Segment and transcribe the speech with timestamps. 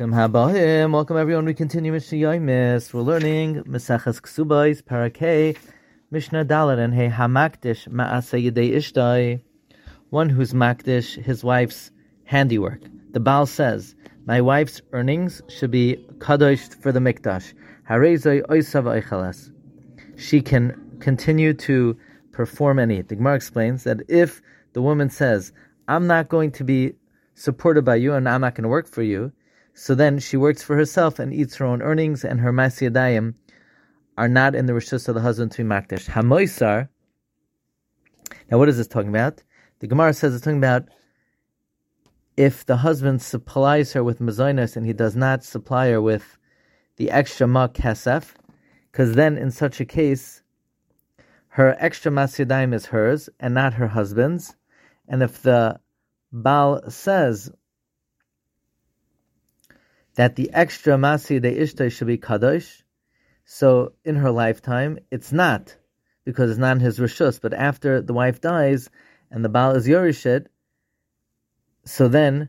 [0.00, 1.44] Welcome everyone.
[1.44, 2.94] We continue Mishnah Yomis.
[2.94, 5.58] We're learning Mesachas Ksubais Parakei
[6.12, 9.40] Mishnah Dalet and Hey Hamakdish Yedei Ishtai.
[10.10, 11.90] One who's makdish his wife's
[12.26, 12.80] handiwork.
[13.10, 17.52] The Baal says, "My wife's earnings should be kadosh for the mikdash.
[20.16, 21.96] She can continue to
[22.30, 23.02] perform any.
[23.02, 24.40] The Gemara explains that if
[24.74, 25.52] the woman says,
[25.88, 26.94] "I'm not going to be
[27.34, 29.32] supported by you and I'm not going to work for you,"
[29.78, 33.34] So then she works for herself and eats her own earnings, and her masyadayim
[34.16, 36.08] are not in the rishus of the husband to be makdash.
[36.08, 36.88] Hamoisar.
[38.50, 39.44] Now, what is this talking about?
[39.78, 40.88] The Gemara says it's talking about
[42.36, 46.38] if the husband supplies her with mazoinas and he does not supply her with
[46.96, 48.34] the extra ma kesef,
[48.90, 50.42] because then in such a case,
[51.50, 54.56] her extra masyadayim is hers and not her husband's.
[55.06, 55.78] And if the
[56.32, 57.52] Baal says
[60.18, 62.82] that the extra masi de ishtai should be kadosh.
[63.44, 65.76] So in her lifetime, it's not
[66.24, 67.40] because it's not in his rishus.
[67.40, 68.90] But after the wife dies
[69.30, 70.46] and the baal is yorishit,
[71.84, 72.48] so then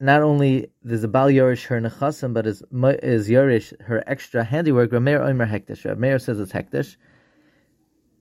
[0.00, 4.92] not only does the baal yorish her nechasim, but is is yorish her extra handiwork.
[4.92, 5.84] Rameir oimer hektish.
[5.84, 6.96] Rameir says it's hektish.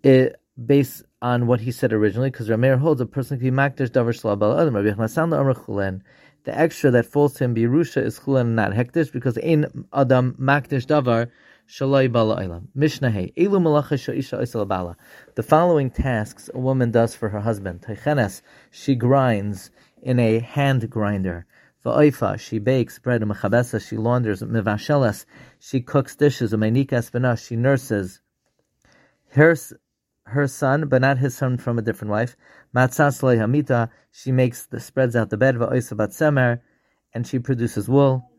[0.04, 3.92] It based on what he said originally, because Rameir holds a person can be makdish
[3.92, 4.76] davar shalabal adam.
[4.76, 6.02] Rabbi Chnasan
[6.44, 10.36] the extra that falls to him birusha is chulan and not hektish because in adam
[10.40, 11.30] makdish davar
[11.68, 12.68] shalai bala ilam.
[12.74, 14.98] Mishnah hey elu malacha sha'isha isal bala.
[15.36, 17.82] The following tasks a woman does for her husband.
[17.82, 21.46] Teichenes she grinds in a hand grinder.
[21.86, 25.26] Va'oifa, she bakes bread, mechabesa, she launders, mevashelas,
[25.60, 28.22] she cooks dishes, umeinika espinash, she nurses.
[29.30, 29.56] Her
[30.32, 32.36] her son, but not his son from a different wife.
[32.76, 36.60] Matzas hamita, she makes the spreads out the bed, va'oisa bat semer,
[37.14, 38.30] and she produces wool.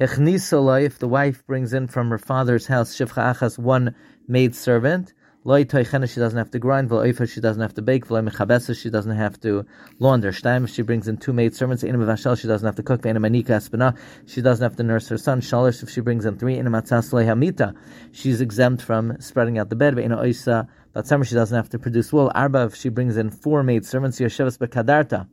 [0.00, 3.94] Hechnisa if the wife brings in from her father's house, shivcha achas, one
[4.26, 5.12] maid servant,
[5.44, 6.88] Loi toichena, she doesn't have to grind.
[6.88, 8.06] V'loifa, she doesn't have to bake.
[8.06, 9.66] V'loi mechabesa, she doesn't have to
[9.98, 10.30] launder.
[10.30, 11.82] Shtaim, she brings in two maid servants.
[11.82, 13.02] Ina mevashel, she doesn't have to cook.
[13.02, 13.96] Ve'ina manika espana,
[14.26, 15.40] she doesn't have to nurse her son.
[15.40, 16.58] Shalish, if she brings in three.
[16.58, 17.74] Ina matzas hamita,
[18.12, 19.96] she's exempt from spreading out the bed.
[19.96, 20.68] Ve'ina oisa,
[21.04, 22.30] summer she doesn't have to produce wool.
[22.36, 24.20] Arba, if she brings in four maid servants.
[24.20, 25.26] Yeshevas bekadarta,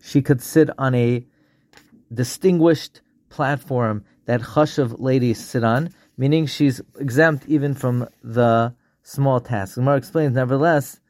[0.00, 1.26] she could sit on a
[2.14, 3.00] distinguished
[3.30, 9.76] platform that chashav ladies sit on meaning she's exempt even from the small tasks.
[9.76, 11.00] Gemara explains, nevertheless,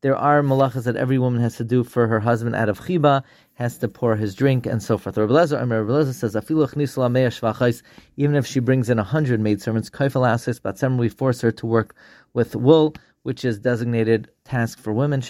[0.00, 3.22] there are malachas that every woman has to do for her husband out of chiba,
[3.54, 5.16] has to pour his drink, and so forth.
[5.16, 7.82] Rabbi Lezer, Lezer says,
[8.16, 11.94] even if she brings in a hundred maidservants, but some we force her to work
[12.34, 15.22] with wool, which is designated task for women,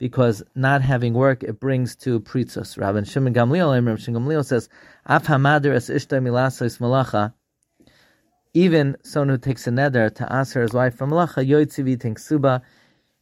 [0.00, 2.78] because not having work, it brings to pritzus.
[2.78, 4.68] Rabbi Shimon Gamliel, Rabbi Shimon Gamliel says,
[5.06, 7.34] Af hamader es ishta milasos malacha,
[8.54, 12.62] even someone who takes a neder to ask her his wife from malacha, yoitzivi suba,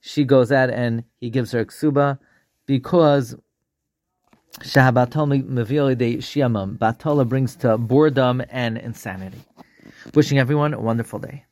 [0.00, 2.18] she goes out and he gives her ksuba,
[2.64, 3.36] because
[4.60, 9.40] Shahabatol Mavili de Shiamam, Batola brings to boredom and insanity.
[10.14, 11.44] Wishing everyone a wonderful day.